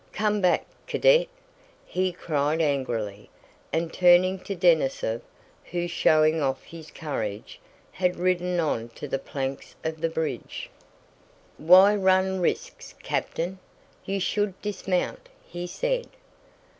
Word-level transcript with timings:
Come 0.13 0.41
back, 0.41 0.65
Cadet!" 0.87 1.27
he 1.85 2.11
cried 2.11 2.59
angrily; 2.59 3.29
and 3.71 3.93
turning 3.93 4.39
to 4.39 4.55
Denísov, 4.55 5.21
who, 5.65 5.87
showing 5.87 6.41
off 6.41 6.63
his 6.63 6.89
courage, 6.89 7.59
had 7.91 8.15
ridden 8.17 8.59
on 8.59 8.89
to 8.95 9.07
the 9.07 9.19
planks 9.19 9.75
of 9.83 10.01
the 10.01 10.09
bridge: 10.09 10.71
"Why 11.59 11.95
run 11.95 12.39
risks, 12.39 12.95
Captain? 13.03 13.59
You 14.03 14.19
should 14.19 14.59
dismount," 14.63 15.29
he 15.45 15.67
said. 15.67 16.07